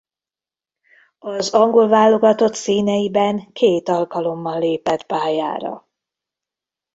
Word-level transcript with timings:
Az 1.19 1.53
angol 1.53 1.87
válogatott 1.87 2.53
színeiben 2.53 3.51
két 3.51 3.89
alkalommal 3.89 4.59
lépett 4.59 5.03
pályára. 5.05 5.87